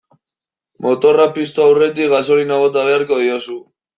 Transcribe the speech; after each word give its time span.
Motorra 0.85 1.27
piztu 1.35 1.63
aurretik 1.67 2.09
gasolina 2.15 2.59
bota 2.65 2.87
beharko 2.91 3.21
diozu. 3.25 3.59